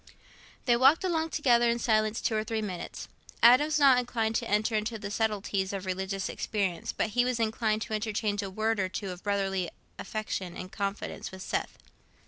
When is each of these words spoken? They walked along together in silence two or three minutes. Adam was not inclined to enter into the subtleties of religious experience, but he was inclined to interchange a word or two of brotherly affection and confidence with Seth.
They 0.65 0.75
walked 0.75 1.03
along 1.03 1.29
together 1.29 1.69
in 1.69 1.77
silence 1.77 2.21
two 2.21 2.35
or 2.35 2.43
three 2.43 2.63
minutes. 2.63 3.07
Adam 3.43 3.65
was 3.65 3.77
not 3.77 3.99
inclined 3.99 4.33
to 4.37 4.49
enter 4.49 4.73
into 4.73 4.97
the 4.97 5.11
subtleties 5.11 5.73
of 5.73 5.85
religious 5.85 6.27
experience, 6.27 6.91
but 6.91 7.09
he 7.11 7.23
was 7.23 7.39
inclined 7.39 7.83
to 7.83 7.93
interchange 7.93 8.41
a 8.41 8.49
word 8.49 8.79
or 8.79 8.89
two 8.89 9.09
of 9.11 9.21
brotherly 9.21 9.69
affection 9.99 10.57
and 10.57 10.71
confidence 10.71 11.31
with 11.31 11.43
Seth. 11.43 11.77